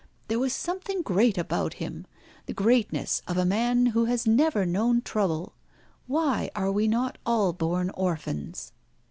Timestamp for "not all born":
6.87-7.91